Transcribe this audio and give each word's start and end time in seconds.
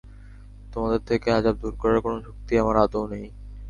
তোমাদের 0.73 1.01
থেকে 1.05 1.27
আযাব 1.31 1.55
দূর 1.61 1.73
করার 1.81 1.99
কোন 2.01 2.15
শক্তি 2.25 2.53
আমার 2.57 2.75
আদৌ 2.77 3.03
নেই। 3.07 3.25